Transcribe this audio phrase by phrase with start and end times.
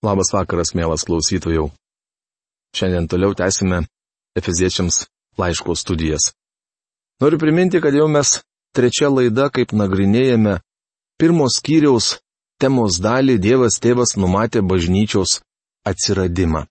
[0.00, 1.66] Labas vakaras, mielas klausytojų.
[2.72, 3.82] Šiandien toliau tęsime
[4.38, 5.02] Efeziečiams
[5.36, 6.30] laiško studijas.
[7.20, 8.38] Noriu priminti, kad jau mes
[8.72, 10.54] trečia laida, kaip nagrinėjame
[11.20, 12.14] pirmos skyriaus
[12.56, 15.42] temos dalį Dievas tėvas numatė bažnyčios
[15.84, 16.64] atsiradimą.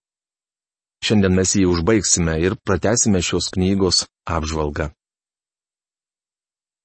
[1.05, 4.89] Šiandien mes jį užbaigsime ir pratesime šios knygos apžvalgą.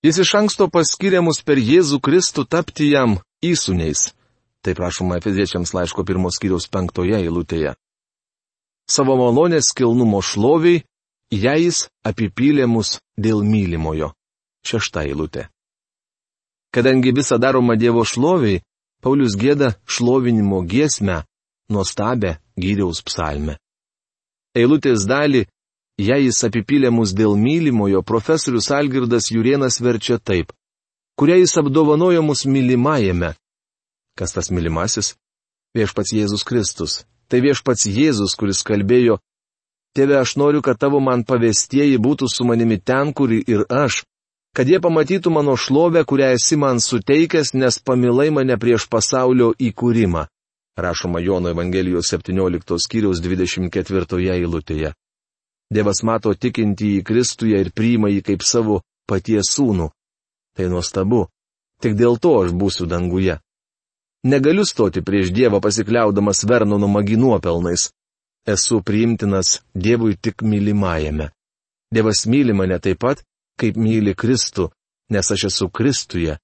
[0.05, 4.11] Jis iš anksto paskiria mus per Jėzų Kristų tapti jam įsūniais
[4.65, 7.75] Tai prašoma Efeziečiams laiško pirmos kiriaus penktoje eilutėje.
[8.89, 10.83] Savo malonės kilnumo šloviai,
[11.33, 14.15] ją jis apipylė mus dėl mylimojo.
[14.65, 15.51] Šešta eilutė.
[16.73, 18.63] Kadangi visa daroma Dievo šloviai,
[19.05, 21.21] Paulius gėda šlovinimo giesmę,
[21.69, 23.59] nuostabę gyriaus psalmę.
[24.57, 25.45] Eilutės dalį,
[26.01, 30.57] jei jis apipylė mus dėl mylimojo, profesorius Algirdas Jurienas verčia taip,
[31.21, 33.35] kuria jis apdovanojo mus mylimajame,
[34.19, 35.15] Kas tas mylimasis?
[35.75, 37.03] Viešpats Jėzus Kristus.
[37.29, 39.19] Tai viešpats Jėzus, kuris kalbėjo,
[39.95, 44.01] Tėve, aš noriu, kad tavo man pavestieji būtų su manimi ten, kur ir aš,
[44.51, 50.27] kad jie pamatytų mano šlovę, kurią esi man suteikęs, nes pamilai mane prieš pasaulio įkūrimą.
[50.75, 54.91] Rašoma Jono Evangelijos 17 skyriaus 24 eilutėje.
[55.71, 59.93] Dievas mato tikintį į Kristuje ir priima jį kaip savo paties sūnų.
[60.59, 61.29] Tai nuostabu.
[61.79, 63.39] Tik dėl to aš būsiu danguje.
[64.25, 67.91] Negaliu stoti prieš Dievą pasikliaudamas Vernono magi nuopelnais.
[68.47, 71.31] Esu priimtinas Dievui tik mylimajame.
[71.93, 73.23] Dievas myli mane taip pat,
[73.61, 74.71] kaip myli Kristų,
[75.13, 76.39] nes aš esu Kristuje.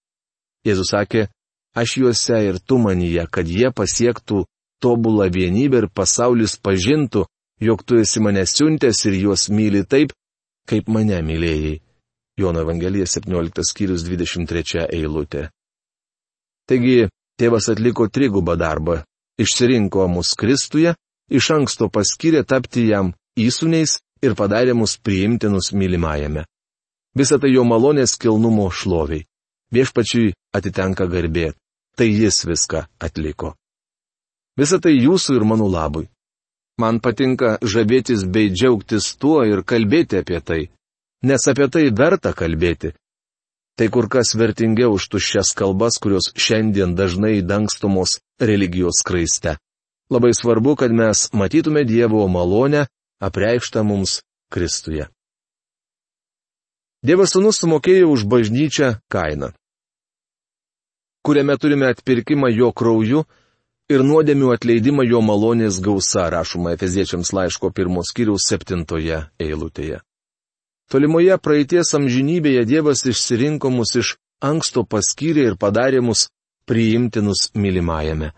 [0.67, 1.29] Jėzus sakė,
[1.75, 4.45] aš juose ir tu manyje, kad jie pasiektų
[4.81, 7.25] tobulą vienybę ir pasaulis pažintų,
[7.61, 10.13] jog tu esi mane siuntęs ir juos myli taip,
[10.69, 11.81] kaip mane mylėjai.
[12.41, 15.49] Jono Evangelija 17 skyrius 23 eilutė.
[16.69, 17.09] Taigi,
[17.41, 18.99] Tėvas atliko trigubą darbą-
[19.43, 20.93] išsirinko mus Kristuje,
[21.33, 26.45] iš anksto paskyrė tapti jam įsūniais ir padarė mus priimtinus mylimajame.
[27.17, 29.25] Visą tai jo malonės kilnumo šloviai.
[29.73, 31.55] Viešpačiui atitenka garbė.
[31.97, 33.55] Tai jis viską atliko.
[34.61, 36.09] Visą tai jūsų ir mano labui.
[36.81, 40.63] Man patinka žavėtis bei džiaugtis tuo ir kalbėti apie tai.
[41.23, 42.93] Nes apie tai verta kalbėti,
[43.81, 49.55] Tai kur kas vertingiau už tuščias kalbas, kurios šiandien dažnai dangstomos religijos kraiste.
[50.13, 52.83] Labai svarbu, kad mes matytume Dievo malonę,
[53.25, 54.19] apreikštą mums
[54.53, 55.07] Kristuje.
[57.01, 59.55] Dievas sunus sumokėjo už bažnyčią kainą,
[61.25, 63.25] kuriame turime atpirkimą jo krauju
[63.89, 70.05] ir nuodėmių atleidimą jo malonės gausa, rašoma Efeziečiams laiško pirmos kiriaus septintoje eilutėje.
[70.91, 76.25] Tolimoje praeities amžinybėje Dievas išsirinko mus iš anksto paskyrė ir padarė mus
[76.67, 78.33] priimtinus mylimajame.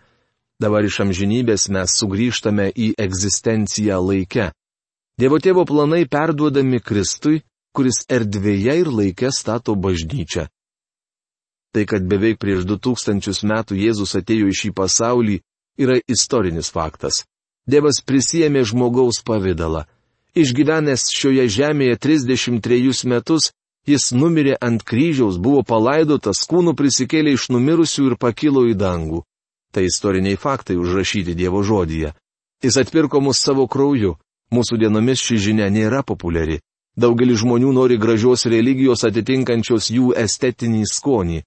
[0.61, 4.51] Dabar iš amžinybės mes sugrįžtame į egzistenciją laike.
[5.17, 7.41] Dievo tėvo planai perduodami Kristui,
[7.73, 10.45] kuris erdvėje ir laike stato bažnyčią.
[11.73, 15.39] Tai, kad beveik prieš du tūkstančius metų Jėzus atėjo į šį pasaulį,
[15.81, 17.23] yra istorinis faktas.
[17.65, 19.87] Dievas prisėmė žmogaus pavydalą.
[20.33, 23.51] Išgyvenęs šioje žemėje 33 metus,
[23.85, 29.21] jis numirė ant kryžiaus, buvo palaidotas, kūnų prisikėlė iš numirusių ir pakilo į dangų.
[29.73, 32.13] Tai istoriniai faktai užrašyti Dievo žodyje.
[32.63, 34.15] Jis atpirko mus savo krauju.
[34.53, 36.59] Mūsų dienomis ši žinia nėra populiari.
[36.97, 41.41] Daugelis žmonių nori gražios religijos atitinkančios jų estetinį skonį.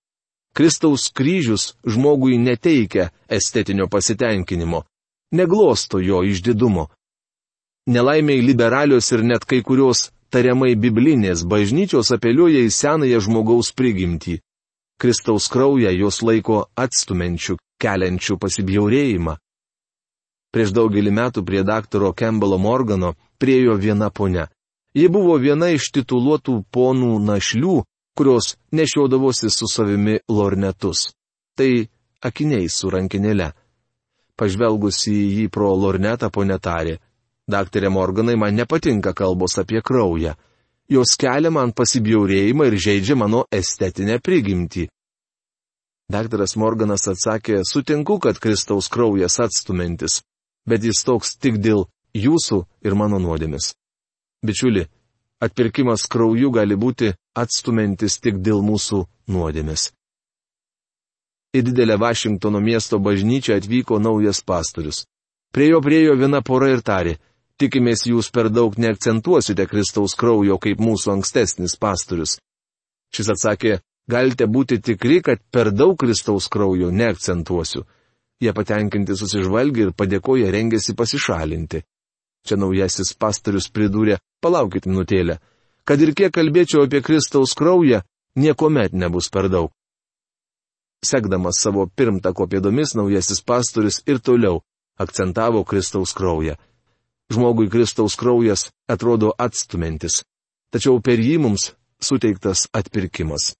[0.57, 4.83] Kristaus kryžius žmogui neteikia estetinio pasitenkinimo,
[5.31, 6.89] neglosto jo išdidumo,
[7.87, 14.41] Nelaimiai liberalios ir net kai kurios tariamai biblinės bažnyčios apeliuoja į senąją žmogaus prigimtį.
[14.99, 19.37] Kristaus kraują jos laiko atstumenčių, keliančių pasibjaurėjimą.
[20.51, 24.49] Prieš daugelį metų prie daktaro Campbello Morgano priejo viena ponia.
[24.97, 27.83] Ji buvo viena iš tituluotų ponų našlių,
[28.17, 31.13] kurios nešiodavosi su savimi lornetus.
[31.55, 31.71] Tai
[32.25, 33.53] akiniai su rankinėle.
[34.37, 36.97] Pažvelgusi į jį pro lornetą ponė tarė,
[37.47, 40.34] Daktarė Morganai, man nepatinka kalbos apie kraują.
[40.91, 44.87] Jos kelia man pasibjaurėjimą ir žaidžia mano estetinę prigimtį.
[46.10, 50.21] Daktaras Morganas atsakė, sutinku, kad Kristaus kraujas atstumintis,
[50.66, 53.72] bet jis toks tik dėl jūsų ir mano nuodėmis.
[54.47, 54.87] Bičiuli,
[55.43, 59.91] atpirkimas krauju gali būti atstumintis tik dėl mūsų nuodėmis.
[61.54, 65.04] Į didelę Vašingtono miesto bažnyčią atvyko naujas pastorius.
[65.54, 67.16] Prie jo priejo viena pora ir tarė,
[67.57, 72.37] Tikimės jūs per daug neakcentuosite Kristaus kraujo kaip mūsų ankstesnis pastorius.
[73.17, 73.79] Šis atsakė,
[74.13, 77.87] galite būti tikri, kad per daug Kristaus kraujo neakcentuosiu.
[78.45, 81.81] Jie patenkinti susižvalgia ir padėkoja rengiasi pasišalinti.
[82.47, 85.39] Čia naujasis pastorius pridūrė, palaukit minutėlę,
[85.89, 88.03] kad ir kiek kalbėčiau apie Kristaus kraują,
[88.37, 89.73] niekuomet nebus per daug.
[91.01, 94.61] Sekdamas savo pirmtako pėdomis, naujasis pastorius ir toliau
[95.01, 96.61] akcentavo Kristaus kraują.
[97.33, 100.23] Žmogui Kristaus kraujas atrodo atstumintis,
[100.71, 103.55] tačiau per jį mums suteiktas atpirkimas.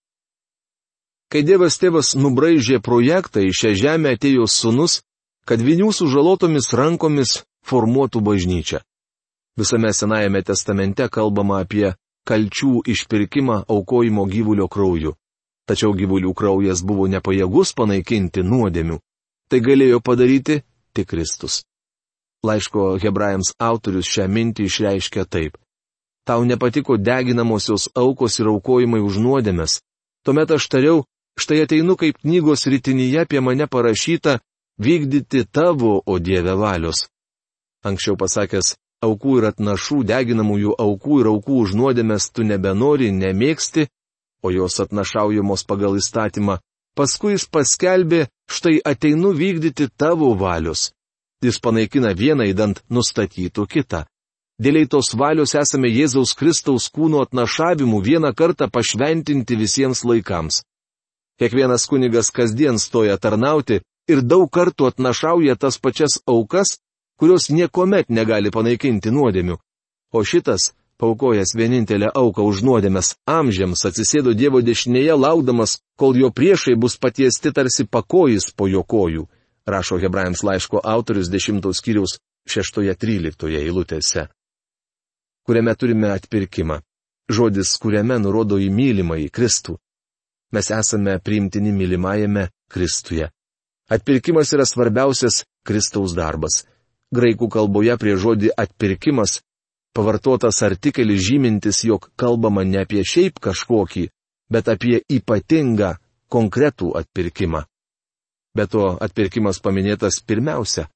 [1.27, 5.01] Kai Dievas tėvas nubraižė projektą, į šią žemę atėjo sunus,
[5.47, 8.83] kad vinių sužalotomis rankomis formuotų bažnyčią.
[9.59, 11.95] Visame Senajame testamente kalbama apie
[12.29, 15.15] kalčių išpirkimą aukojimo gyvulio krauju.
[15.67, 19.01] Tačiau gyvulių kraujas buvo nepajėgus panaikinti nuodėmių.
[19.51, 20.61] Tai galėjo padaryti
[20.95, 21.65] tik Kristus.
[22.49, 25.59] Laiško hebrajams autorius šią mintį išreiškia taip.
[26.27, 29.81] Tau nepatiko deginamosios aukos ir aukojimai už nuodėmės.
[30.27, 31.05] Tuomet aš tariau,
[31.39, 34.41] štai ateinu kaip knygos rytinyje apie mane parašyta
[34.79, 37.07] vykdyti tavo, o Dieve valios.
[37.87, 38.75] Anksčiau pasakęs,
[39.07, 43.87] aukų ir atnašų deginamųjų aukų ir aukų už nuodėmės tu nebenori, nemėgsti,
[44.43, 46.59] o jos atnašaujamos pagal įstatymą,
[46.97, 50.91] paskui jis paskelbė, štai ateinu vykdyti tavo valios.
[51.45, 54.05] Jis panaikina vieną įdant nustatytų kitą.
[54.57, 60.63] Dėliai tos valios esame Jėzaus Kristaus kūno atnašavimų vieną kartą pašventinti visiems laikams.
[61.37, 66.79] Kiekvienas kunigas kasdien stoja tarnauti ir daug kartų atnašauja tas pačias aukas,
[67.21, 69.59] kurios niekuomet negali panaikinti nuodėmių.
[70.17, 76.81] O šitas, paukojęs vienintelę auką už nuodėmės, amžiams atsisėdo Dievo dešinėje laukdamas, kol jo priešai
[76.81, 79.29] bus patiesti tarsi pakojis po jo kojų,
[79.67, 82.19] rašo Hebrajams laiško autorius 10 skyriaus
[82.49, 84.29] 6-13 eilutėse.
[85.47, 86.81] Kuriame turime atpirkimą.
[87.31, 89.77] Žodis, kuriame nurodo į mylimą į Kristų.
[90.55, 93.31] Mes esame priimtini mylimajame Kristuje.
[93.91, 96.65] Atpirkimas yra svarbiausias Kristaus darbas.
[97.15, 99.41] Graikų kalboje prie žodį atpirkimas
[99.97, 104.05] pavartotas artikelis žymintis, jog kalbama ne apie šiaip kažkokį,
[104.53, 105.95] bet apie ypatingą,
[106.29, 107.65] konkretų atpirkimą.
[108.57, 110.87] Be to, atpirkimas paminėtas pirmiausia.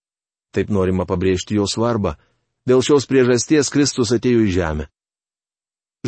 [0.54, 2.14] Taip norima pabrėžti jo svarbą.
[2.66, 4.86] Dėl šios priežasties Kristus atėjo į žemę.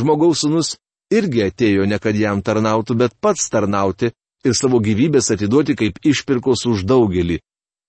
[0.00, 0.76] Žmogaus sunus
[1.12, 4.12] irgi atėjo ne kad jam tarnautų, bet pats tarnauti
[4.44, 7.40] ir savo gyvybės atiduoti kaip išpirkos už daugelį,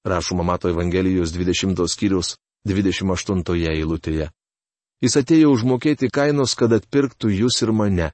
[0.05, 2.35] rašoma Mato Evangelijos 20 skyrius
[2.67, 4.29] 28 eilutėje.
[5.03, 8.11] Jis atėjo užmokėti kainos, kad atpirktų jūs ir mane.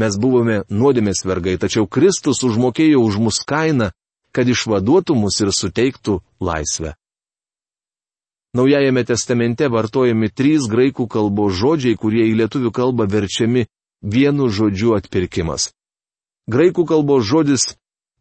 [0.00, 3.90] Mes buvome nuodėmės vergai, tačiau Kristus užmokėjo už mus kainą,
[4.32, 6.94] kad išvaduotų mus ir suteiktų laisvę.
[8.54, 13.68] Naujajame testamente vartojami trys graikų kalbos žodžiai, kurie į lietuvių kalbą verčiami
[14.02, 15.70] vienu žodžiu atpirkimas.
[16.50, 17.68] Graikų kalbos žodis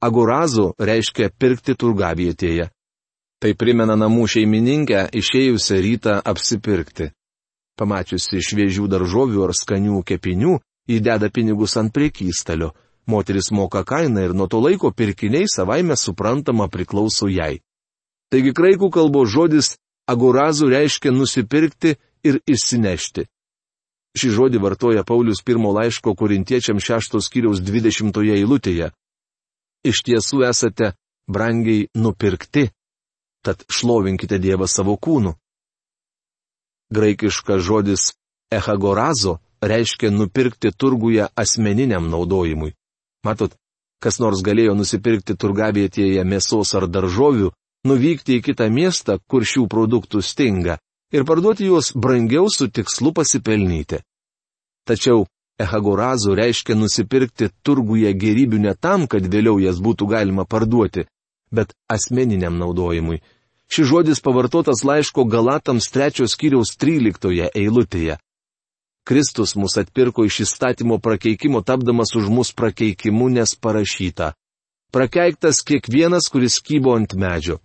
[0.01, 2.69] agorazo reiškia pirkti turgavietėje.
[3.39, 7.09] Tai primena namų šeimininkę išėjusią rytą apsipirkti.
[7.79, 10.57] Pamačiusi šviežių daržovių ar skanių kepinių,
[10.91, 12.73] įdeda pinigus ant priekystalio.
[13.09, 17.59] Moteris moka kainą ir nuo to laiko pirkiniai savaime suprantama priklauso jai.
[18.29, 19.73] Taigi graikų kalbos žodis
[20.09, 23.25] agorazų reiškia nusipirkti ir išsinešti.
[24.17, 28.89] Šį žodį vartoja Paulius pirmo laiško korintiečiam šeštos kiriaus dvidešimtoje eilutėje
[29.83, 30.93] iš tiesų esate
[31.29, 32.69] brangiai nupirkti,
[33.45, 35.35] tad šlovinkite Dievą savo kūnu.
[36.93, 38.13] Graikiškas žodis
[38.51, 42.73] echagorazo reiškia nupirkti turguje asmeniniam naudojimui.
[43.25, 43.55] Matot,
[44.03, 47.49] kas nors galėjo nusipirkti turgavietėje mėsos ar daržovių,
[47.87, 50.77] nuvykti į kitą miestą, kur šių produktų stinga,
[51.11, 53.99] ir parduoti juos brangiau su tikslu pasipelnyti.
[54.87, 55.25] Tačiau
[55.59, 61.03] Ehagorazų reiškia nusipirkti turguje gerybių ne tam, kad vėliau jas būtų galima parduoti,
[61.51, 63.19] bet asmeniniam naudojimui.
[63.69, 68.15] Šis žodis pavartotas laiško Galatams trečios kiriaus tryliktoje eilutėje.
[69.09, 74.35] Kristus mus atpirko iš įstatymo prakeikimo tapdamas už mus prakeikimu, nes parašyta.
[74.93, 77.57] Prakeiktas kiekvienas, kuris kybo ant medžio.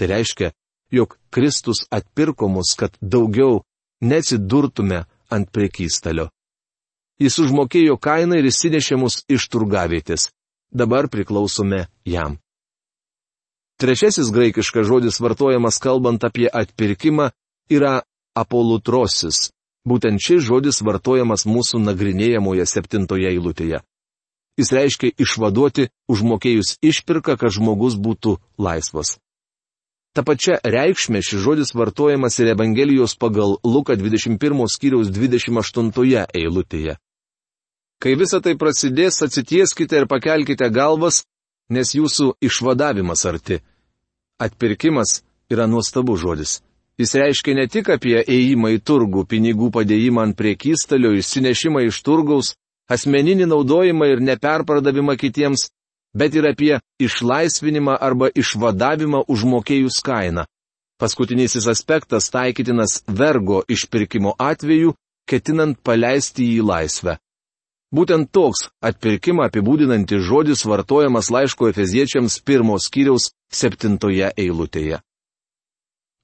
[0.00, 0.54] Tai reiškia,
[0.90, 3.60] jog Kristus atpirko mus, kad daugiau
[4.00, 6.30] neatsidurtume ant prekystalio.
[7.20, 10.30] Jis užmokėjo kainą ir įsinešė mus iš turgavietės.
[10.72, 12.38] Dabar priklausome jam.
[13.76, 17.28] Trečiasis graikiškas žodis vartojamas kalbant apie atpirkimą
[17.68, 18.00] yra
[18.32, 19.50] apolutrosis.
[19.86, 23.84] Būtent šis žodis vartojamas mūsų nagrinėjamoje septintoje eilutėje.
[24.58, 29.18] Jis reiškia išvaduoti, užmokėjus išpirką, kad žmogus būtų laisvas.
[30.16, 36.96] Ta pačia reikšmė šis žodis vartojamas ir Evangelijos pagal Luką 21 skyriaus 28 eilutėje.
[38.00, 41.22] Kai visa tai prasidės, atsitieskite ir pakelkite galvas,
[41.68, 43.60] nes jūsų išvadavimas arti.
[44.40, 46.58] Atpirkimas yra nuostabus žodis.
[46.96, 52.54] Jis reiškia ne tik apie ėjimą į turgų, pinigų padėjimą ant priekystalio, išsinešimą iš turgaus,
[52.88, 55.66] asmeninį naudojimą ir neperpardavimą kitiems,
[56.16, 60.46] bet ir apie išlaisvinimą arba išvadavimą užmokėjus kainą.
[60.96, 64.94] Paskutinysis aspektas taikytinas vergo išpirkimo atveju,
[65.28, 67.18] ketinant paleisti jį į laisvę.
[67.92, 75.02] Būtent toks atpirkimą apibūdinantis žodis vartojamas laiško Efeziečiams pirmos skyriaus septintoje eilutėje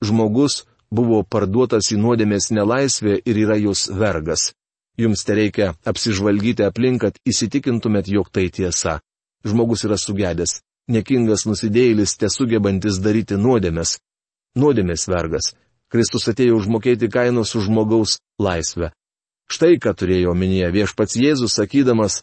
[0.03, 4.51] žmogus buvo parduotas į nuodėmės nelaisvę ir yra jos vergas.
[5.01, 9.01] Jums te reikia apsižvalgyti aplink, kad įsitikintumėt, jog tai tiesa.
[9.49, 10.61] Žmogus yra sugedęs,
[10.93, 13.97] nekingas nusidėjėlis, te sugebantis daryti nuodėmės.
[14.59, 15.55] Nuodėmės vergas.
[15.93, 18.93] Kristus atėjo užmokėti kainos už žmogaus laisvę.
[19.53, 22.23] Štai ką turėjo omenyje viešpats Jėzus sakydamas,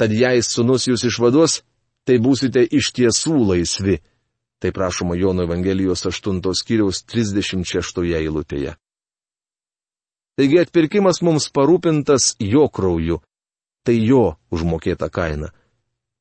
[0.00, 1.60] tad jei sunus jūs išvaduos,
[2.08, 3.98] tai būsite iš tiesų laisvi.
[4.62, 8.76] Tai prašoma Jono Evangelijos 8 skyriaus 36 eilutėje.
[10.38, 13.18] Taigi atpirkimas mums parūpintas jo krauju.
[13.82, 15.50] Tai jo užmokėta kaina.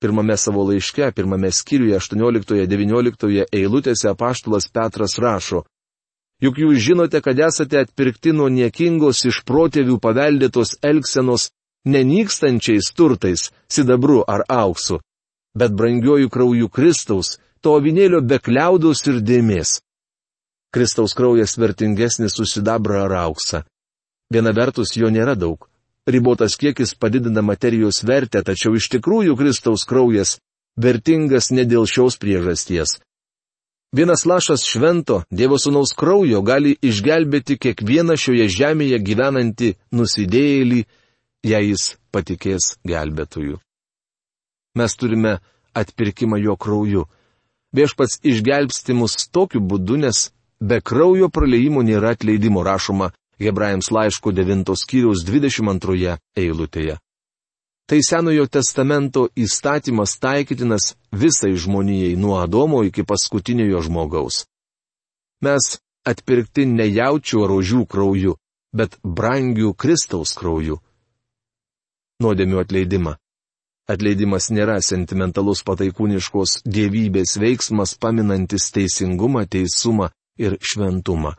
[0.02, 5.62] Pirmame savo laiške, pirmame skyriuje 18-19 eilutėse apaštulas Petras rašo,
[6.42, 11.52] Juk jūs žinote, kad esate atpirkti nuo niekingos iš protėvių paveldėtos elgsenos
[11.86, 14.98] nenykstančiais turtais, sidabru ar auksu,
[15.54, 19.80] bet brangiojų kraujų Kristaus, to avinėlio be kliaudos ir dėmės.
[20.72, 23.64] Kristaus kraujas vertingesnis už sidabrą ar auksą.
[24.32, 25.68] Viena vertus jo nėra daug.
[26.08, 30.40] Ribotas kiekis padidina materijos vertę, tačiau iš tikrųjų Kristaus kraujas
[30.80, 32.98] vertingas ne dėl šios priežasties.
[33.92, 40.86] Vienas lašas švento Dievo Sūnaus kraujo gali išgelbėti kiekvieną šioje žemėje gyvenantį nusidėjėlį,
[41.44, 43.60] jei jis patikės gelbėtojų.
[44.80, 45.42] Mes turime
[45.76, 47.04] atpirkimą jo krauju
[47.72, 53.12] Viešpats išgelbsti mus tokiu būdu, nes be kraujo praleimų nėra atleidimo rašoma
[53.42, 56.98] Hebrajams laiško 9 skyriaus 22 eilutėje.
[57.88, 64.46] Tai Senojo testamento įstatymas taikytinas visai žmonijai nuo Adomo iki paskutiniojo žmogaus.
[65.42, 68.38] Mes atpirkti ne jaučių ar ožių krauju,
[68.76, 70.78] bet brangių Kristaus krauju.
[72.22, 73.18] Nuodėmių atleidimą
[73.90, 81.34] Atleidimas nėra sentimentalus pataikūniškos dievybės veiksmas paminantis teisingumą, teisumą ir šventumą.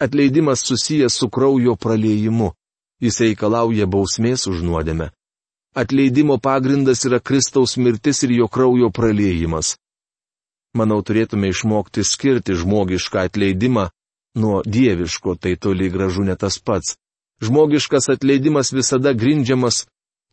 [0.00, 2.52] Atleidimas susijęs su kraujo praleijimu.
[3.00, 5.10] Jis reikalauja bausmės už nuodėmę.
[5.76, 9.76] Atleidimo pagrindas yra Kristaus mirtis ir jo kraujo praleijimas.
[10.76, 13.90] Manau, turėtume išmokti skirti žmogišką atleidimą
[14.40, 16.96] nuo dieviško, tai toli gražu ne tas pats.
[17.44, 19.84] Žmogiškas atleidimas visada grindžiamas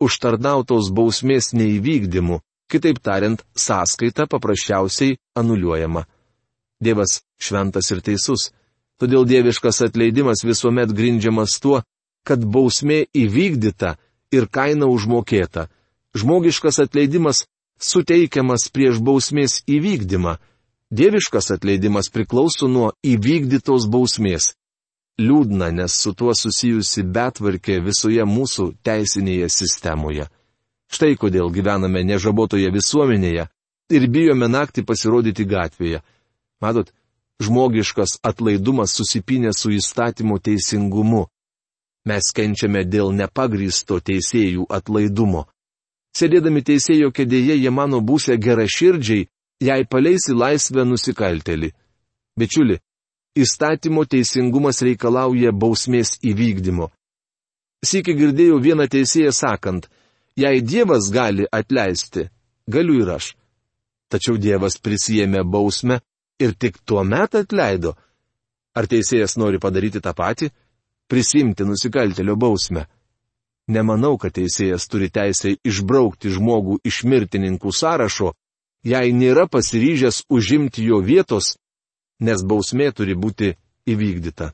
[0.05, 2.39] užtarnautos bausmės neįvykdymu,
[2.71, 6.05] kitaip tariant, sąskaita paprasčiausiai anuliuojama.
[6.83, 8.51] Dievas šventas ir teisus,
[8.99, 11.81] todėl dieviškas atleidimas visuomet grindžiamas tuo,
[12.27, 13.95] kad bausmė įvykdyta
[14.35, 15.67] ir kaina užmokėta.
[16.17, 17.45] Žmogiškas atleidimas
[17.79, 20.37] suteikiamas prieš bausmės įvykdymą.
[20.93, 24.53] Dieviškas atleidimas priklauso nuo įvykdytos bausmės.
[25.21, 30.25] Liūdna, nes su tuo susijusi betvarkė visoje mūsų teisinėje sistemoje.
[30.89, 33.45] Štai kodėl gyvename nežabotoje visuomenėje
[33.93, 36.01] ir bijome naktį pasirodyti gatvėje.
[36.61, 36.89] Matot,
[37.41, 41.27] žmogiškas atlaidumas susipinė su įstatymo teisingumu.
[42.09, 45.45] Mes kenčiame dėl nepagrysto teisėjų atlaidumo.
[46.17, 49.27] Sėdėdami teisėjo kėdėje jie mano būsę gera širdžiai,
[49.61, 51.71] jei paleisi laisvę nusikaltelį.
[52.37, 52.79] Bičiuli,
[53.35, 56.89] įstatymo teisingumas reikalauja bausmės įvykdymo.
[57.83, 59.89] Sėki girdėjau vieną teisėją sakant,
[60.39, 62.29] jei Dievas gali atleisti,
[62.67, 63.33] galiu ir aš.
[64.09, 65.99] Tačiau Dievas prisijėmė bausmę
[66.39, 67.95] ir tik tuo metu atleido.
[68.73, 70.49] Ar teisėjas nori padaryti tą patį?
[71.09, 72.85] Prisimti nusikaltelio bausmę.
[73.67, 78.33] Nemanau, kad teisėjas turi teisę išbraukti žmogų iš mirtininkų sąrašo,
[78.83, 81.55] jei nėra pasiryžęs užimti jo vietos
[82.23, 83.53] nes bausmė turi būti
[83.89, 84.53] įvykdyta.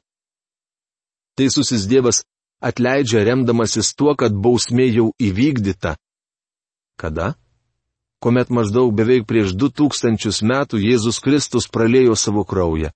[1.38, 2.24] Teisusis Dievas
[2.60, 5.96] atleidžia remdamasis tuo, kad bausmė jau įvykdyta.
[7.00, 7.36] Kada?
[8.20, 12.92] Komet maždaug beveik prieš du tūkstančius metų Jėzus Kristus pralėjo savo kraują.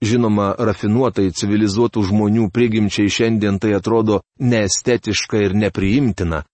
[0.00, 6.44] Žinoma, rafinuotai civilizuotų žmonių prigimčiai šiandien tai atrodo neestetiška ir nepriimtina.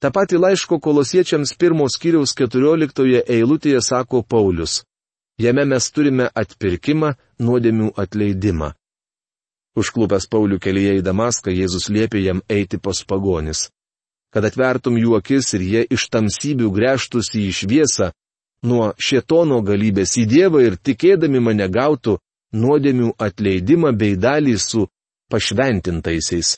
[0.00, 4.84] Ta pati laiško kolosiečiams pirmos skyriaus 14 eilutėje sako Paulius.
[5.38, 8.72] Jame mes turime atpirkimą, nuodėmių atleidimą.
[9.76, 13.68] Užklupęs Paulių kelyje į Damaską, Jėzus liepė jam eiti pas pagonis.
[14.32, 18.10] Kad atvertum jų akis ir jie iš tamsybių grėžtųsi į šviesą,
[18.62, 22.18] nuo šietono galybės į Dievą ir tikėdami mane gautų
[22.56, 24.86] nuodėmių atleidimą bei dalį su
[25.30, 26.56] pašventintaisiais.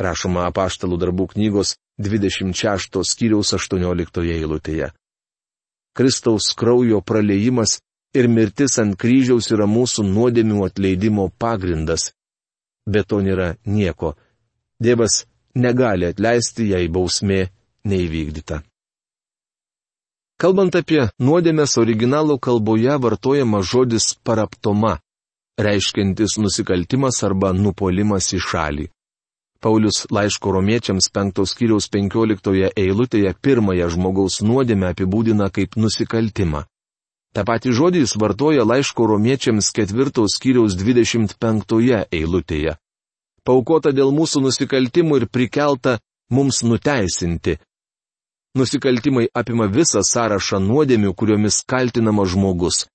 [0.00, 4.90] Rašoma apaštalų darbų knygos 26 skyriaus 18 eilutėje.
[5.96, 7.78] Kristaus kraujo praleimas
[8.14, 12.10] ir mirtis ant kryžiaus yra mūsų nuodėmių atleidimo pagrindas.
[12.86, 14.14] Bet to nėra nieko.
[14.80, 15.24] Dievas
[15.56, 17.46] negali atleisti, jei bausmė
[17.88, 18.60] neįvykdyta.
[20.36, 24.98] Kalbant apie nuodėmės originalų kalboje vartojama žodis paraptoma,
[25.56, 28.86] reiškintis nusikaltimas arba nupolimas į šalį.
[29.64, 36.66] Paulius laiško romiečiams penktos kiriaus penkioliktoje eilutėje pirmąją žmogaus nuodėmę apibūdina kaip nusikaltimą.
[37.32, 42.76] Ta pati žodį jis vartoja laiško romiečiams ketvirtos skyriaus 25 eilutėje.
[43.44, 45.96] Paukota dėl mūsų nusikaltimų ir prikelta
[46.28, 47.56] mums nuteisinti.
[48.56, 52.86] Nusikaltimai apima visą sąrašą nuodėmių, kuriomis kaltinama žmogus.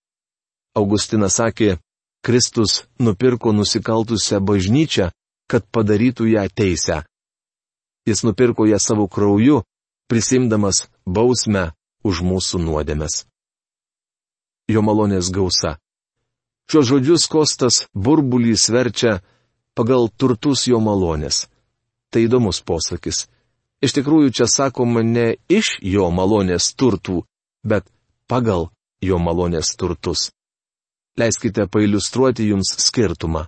[0.74, 1.78] Augustinas sakė,
[2.26, 5.12] Kristus nupirko nusikaltusią bažnyčią,
[5.50, 7.04] kad padarytų ją teisę.
[8.10, 9.62] Jis nupirko ją savo krauju,
[10.10, 11.70] prisimdamas bausmę
[12.04, 13.26] už mūsų nuodėmes
[14.72, 15.78] jo malonės gausa.
[16.72, 19.20] Šios žodžius Kostas burbulys verčia
[19.76, 21.48] pagal turtus jo malonės.
[22.12, 23.28] Tai įdomus posakis.
[23.82, 27.24] Iš tikrųjų čia sakoma ne iš jo malonės turtų,
[27.66, 27.88] bet
[28.30, 28.70] pagal
[29.02, 30.30] jo malonės turtus.
[31.18, 33.48] Leiskite pailustruoti jums skirtumą.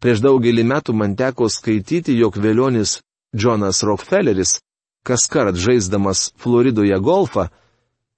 [0.00, 3.00] Prieš daugelį metų man teko skaityti, jog vėlionis
[3.32, 4.58] Jonas Rockefelleris,
[5.06, 7.48] kas kart žaisdamas Floridoje golfą,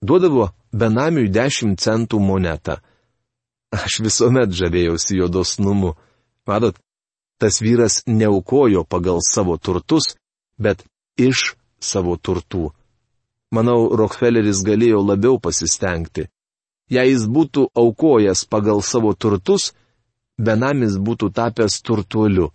[0.02, 2.78] duodavo benamiui 10 centų monetą.
[3.70, 5.94] Aš visuomet žavėjausi jo dosnumu.
[6.48, 6.78] Matot,
[7.38, 10.16] tas vyras neaukojo pagal savo turtus,
[10.58, 10.82] bet
[11.18, 12.70] iš savo turtų.
[13.54, 16.28] Manau, Rockefelleris galėjo labiau pasistengti.
[16.88, 19.72] Jei jis būtų aukojęs pagal savo turtus,
[20.38, 22.50] benamis būtų tapęs turtuoliu.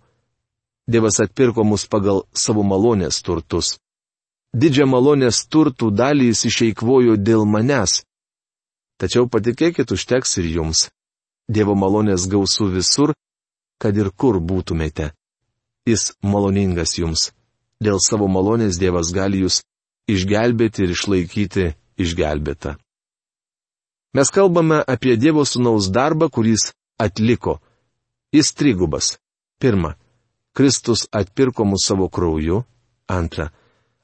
[0.90, 3.76] Dievas atpirko mus pagal savo malonės turtus
[4.54, 8.02] didžią malonės turtų dalį jis išeikvojo dėl manęs.
[9.02, 10.88] Tačiau patikėkit, užteks ir jums.
[11.50, 13.12] Dievo malonės gausų visur,
[13.82, 15.10] kad ir kur būtumėte.
[15.90, 17.32] Jis maloningas jums.
[17.82, 19.62] Dėl savo malonės Dievas gali jūs
[20.10, 21.66] išgelbėti ir išlaikyti
[22.00, 22.76] išgelbėtą.
[24.14, 27.58] Mes kalbame apie Dievo sunaus darbą, kuris atliko.
[28.32, 29.18] Jis trigubas.
[29.58, 29.94] Pirma,
[30.54, 32.62] Kristus atpirko mus savo krauju.
[33.10, 33.50] Antra,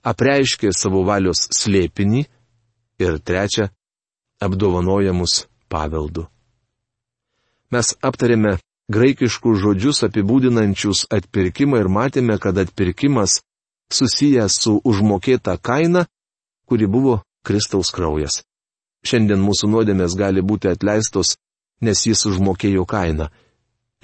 [0.03, 2.25] apreiškė savo valios slėpinį
[3.01, 3.71] ir trečia,
[4.43, 6.27] apdovanoja mus paveldu.
[7.71, 8.59] Mes aptarėme
[8.91, 13.41] graikiškus žodžius apibūdinančius atpirkimą ir matėme, kad atpirkimas
[13.93, 16.07] susijęs su užmokėta kaina,
[16.67, 18.43] kuri buvo Kristaus kraujas.
[19.07, 21.37] Šiandien mūsų nuodėmės gali būti atleistos,
[21.81, 23.31] nes jis užmokėjo kainą.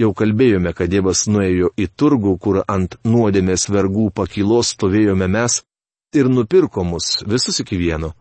[0.01, 5.63] Jau kalbėjome, kad Dievas nuėjo į turgų, kur ant nuodėmės vergų pakilos stovėjome mes,
[6.13, 8.13] ir nupirko mus visus iki vieno.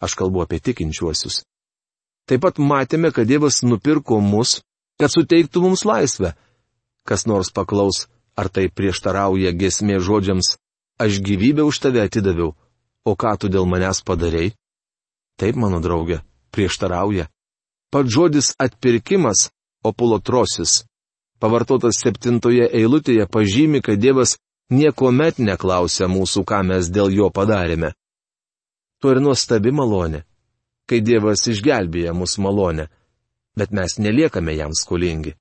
[0.00, 1.44] Aš kalbu apie tikinčiuosius.
[2.28, 4.60] Taip pat matėme, kad Dievas nupirko mus,
[5.00, 6.34] kad suteiktų mums laisvę.
[7.06, 10.56] Kas nors paklaus, ar tai prieštarauja gesmė žodžiams,
[10.98, 12.54] aš gyvybę už tave atidaviau,
[13.04, 14.54] o ką tu dėl manęs padarėjai?
[15.36, 17.28] Taip, mano draugė, prieštarauja.
[17.92, 19.50] Pats žodis atpirkimas,
[19.84, 20.84] opulotrosis,
[21.40, 24.38] pavartotas septintoje eilutėje pažymi, kad Dievas
[24.72, 27.92] niekuomet neklausia mūsų, ką mes dėl jo padarėme.
[29.00, 30.24] Tuo ir nuostabi malonė,
[30.88, 32.88] kai Dievas išgelbėja mus malonę.
[33.56, 35.34] bet mes neliekame jam skolingi.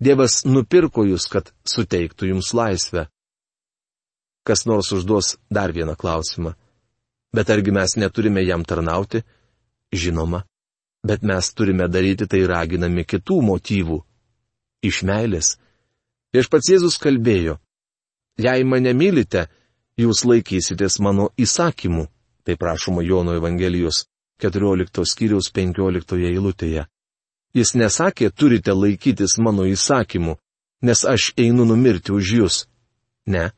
[0.00, 3.06] Dievas nupirko jūs, kad suteiktų jums laisvę.
[4.46, 6.54] Kas nors užduos dar vieną klausimą.
[7.34, 9.22] Bet argi mes neturime jam tarnauti?
[9.92, 10.44] Žinoma.
[11.06, 13.98] Bet mes turime daryti tai raginami kitų motyvų.
[14.86, 15.56] Iš meilės.
[16.34, 17.58] Viešpats Jėzus kalbėjo.
[18.38, 19.46] Jei mane mylite,
[19.98, 22.06] jūs laikysitės mano įsakymų.
[22.46, 24.04] Tai prašoma Jono Evangelijos
[24.42, 26.86] 14 skyriaus 15 eilutėje.
[27.56, 30.36] Jis nesakė, turite laikytis mano įsakymų,
[30.84, 32.56] nes aš einu numirti už jūs.
[33.26, 33.50] Ne.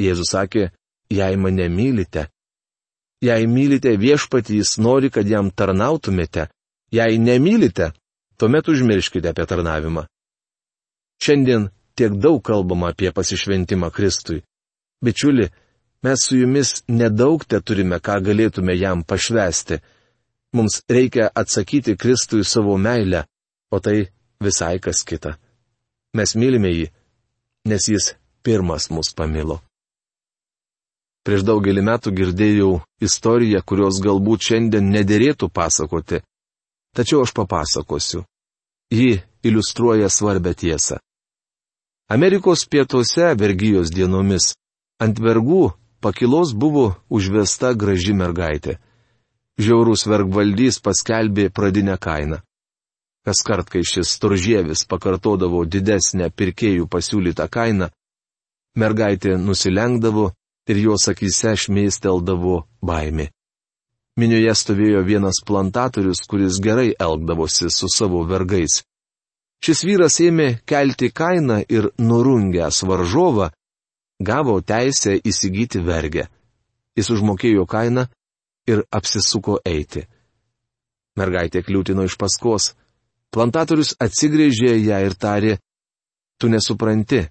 [0.00, 0.70] Jėzus sakė,
[1.12, 2.28] jei mane mylite.
[3.20, 6.48] Jei mylite viešpatį, jis nori, kad jam tarnautumėte.
[6.90, 7.92] Jei nemylite,
[8.40, 10.06] tuomet užmirškite apie tarnavimą.
[11.20, 14.40] Šiandien tiek daug kalbama apie pasišventimą Kristui.
[15.04, 15.50] Bičiuli,
[16.02, 19.80] Mes su jumis nedaug te turime, ką galėtume jam pašvesti.
[20.56, 23.26] Mums reikia atsakyti Kristui savo meilę,
[23.70, 24.08] o tai
[24.40, 25.36] visai kas kita.
[26.16, 26.86] Mes mylime jį,
[27.68, 29.60] nes jis pirmas mus pamilo.
[31.26, 32.70] Prieš daugelį metų girdėjau
[33.04, 36.22] istoriją, kurios galbūt šiandien nederėtų pasakoti,
[36.96, 38.24] tačiau aš papasakosiu.
[38.90, 40.96] Ji iliustruoja svarbę tiesą.
[42.10, 44.54] Amerikos pietuose vergyjos dienomis
[44.98, 48.80] ant vergų pakilos buvo užvesta graži mergaitė.
[49.60, 52.40] Žiaurus vergvaldys paskelbė pradinę kainą.
[53.28, 57.90] Kas kart, kai šis storžėvis pakartodavo didesnę pirkėjų pasiūlytą kainą,
[58.80, 60.30] mergaitė nusilenkdavo
[60.70, 63.30] ir jos akise šmeisteldavo baimė.
[64.20, 68.82] Minioje stovėjo vienas plantatorius, kuris gerai elgdavosi su savo vergais.
[69.64, 73.50] Šis vyras ėmė kelti kainą ir nurungęs varžovą,
[74.20, 76.28] gavo teisę įsigyti vergę.
[76.96, 78.06] Jis užmokėjo kainą
[78.68, 80.06] ir apsisuko eiti.
[81.16, 82.74] Mergaitė kliūtino iš paskos.
[83.30, 85.58] Plantatorius atsigrėžė ją ir tarė,
[86.40, 87.28] tu nesupranti,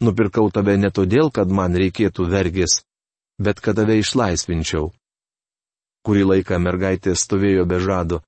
[0.00, 2.82] nupirkau tave ne todėl, kad man reikėtų vergės,
[3.38, 4.92] bet kad tave išlaisvinčiau.
[6.06, 8.22] Kurį laiką mergaitė stovėjo be žado,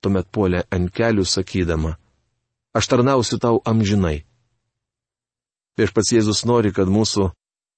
[0.00, 1.96] tuomet puolė ant kelių sakydama,
[2.76, 4.24] aš tarnausiu tau amžinai.
[5.76, 7.30] Viešpats Jėzus nori, kad mūsų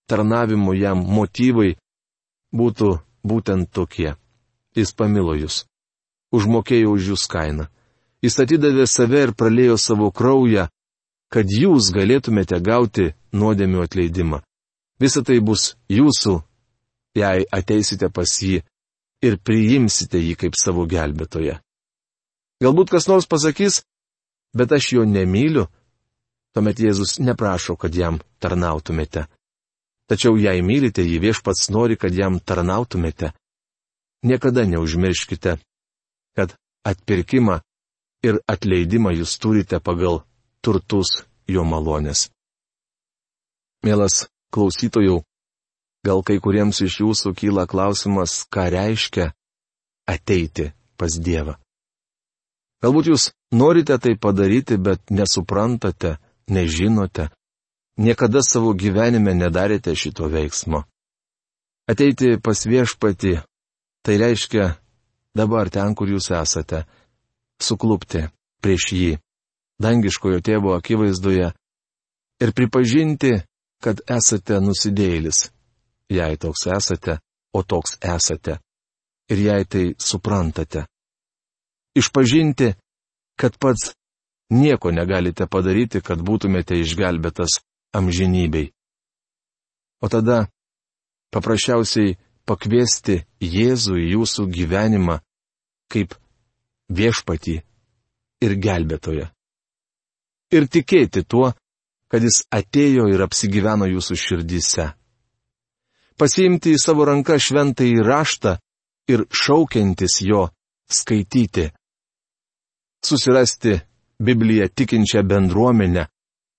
[0.09, 1.75] tarnavimo jam motyvai
[2.55, 4.15] būtų būtent tokie.
[4.77, 5.65] Jis pamilo jūs.
[6.31, 7.67] Užmokėjo už jūs kainą.
[8.23, 10.69] Jis atidavė save ir pralėjo savo kraują,
[11.33, 14.43] kad jūs galėtumėte gauti nuodėmių atleidimą.
[14.99, 16.35] Visa tai bus jūsų,
[17.19, 18.63] jei ateisite pas jį
[19.23, 21.59] ir priimsite jį kaip savo gelbėtoje.
[22.63, 23.83] Galbūt kas nors pasakys,
[24.57, 25.69] bet aš jo nemyliu,
[26.59, 29.29] Tuomet Jėzus neprašo, kad jam tarnautumėte.
[30.09, 33.31] Tačiau jei mylite jį viešpats nori, kad jam tarnautumėte.
[34.27, 35.59] Niekada neužmirškite,
[36.35, 36.57] kad
[36.89, 37.61] atpirkimą
[38.27, 40.25] ir atleidimą jūs turite pagal
[40.65, 42.29] turtus jo malonės.
[43.85, 45.21] Mielas klausytojų,
[46.07, 49.31] gal kai kuriems iš jūsų kyla klausimas, ką reiškia
[50.09, 51.57] ateiti pas Dievą.
[52.83, 56.17] Galbūt jūs norite tai padaryti, bet nesuprantate,
[56.51, 57.29] nežinote,
[57.99, 60.85] niekada savo gyvenime nedarėte šito veiksmo.
[61.89, 63.39] Ateiti pas viešpati,
[64.05, 64.75] tai reiškia
[65.35, 66.85] dabar ten, kur jūs esate,
[67.63, 68.27] suklupti
[68.63, 69.13] prieš jį,
[69.83, 71.53] dangiškojo tėvo akivaizdoje
[72.43, 73.33] ir pripažinti,
[73.83, 75.49] kad esate nusidėlis,
[76.11, 77.19] jei toks esate,
[77.55, 78.59] o toks esate,
[79.31, 80.87] ir jei tai suprantate.
[81.99, 82.73] Išpažinti,
[83.39, 83.93] kad pats
[84.51, 87.61] nieko negalite padaryti, kad būtumėte išgelbėtas
[87.95, 88.73] amžinybei.
[90.03, 90.47] O tada
[91.35, 92.17] paprasčiausiai
[92.49, 95.19] pakviesti Jėzų į jūsų gyvenimą
[95.93, 96.15] kaip
[96.89, 97.59] viešpatį
[98.45, 99.29] ir gelbėtoją.
[100.55, 101.53] Ir tikėti tuo,
[102.09, 104.87] kad jis atėjo ir apsigyveno jūsų širdise.
[106.19, 108.55] Pasiimti į savo ranką šventąjį raštą
[109.13, 110.49] ir šaukiantis jo
[110.91, 111.69] skaityti.
[113.05, 113.77] Susirasti
[114.19, 116.09] Bibliją tikinčią bendruomenę,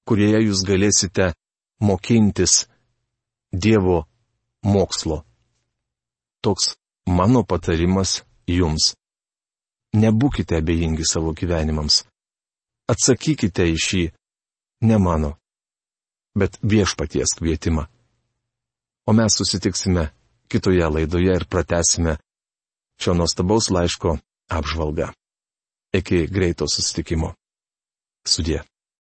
[0.08, 1.34] kurioje jūs galėsite
[1.84, 2.67] mokintis
[3.52, 4.06] Dievo
[4.63, 5.23] mokslo.
[6.41, 6.78] Toks
[7.10, 8.93] mano patarimas jums.
[9.97, 12.04] Nebūkite abejingi savo gyvenimams.
[12.89, 14.04] Atsakykite į šį
[14.89, 15.36] ne mano,
[16.34, 17.86] bet viešpaties kvietimą.
[19.10, 20.10] O mes susitiksime
[20.49, 22.17] kitoje laidoje ir pratesime
[23.02, 24.17] šio nuostabaus laiško
[24.49, 25.12] apžvalgą.
[25.93, 27.34] Iki greito susitikimo.
[28.25, 28.62] Sudie.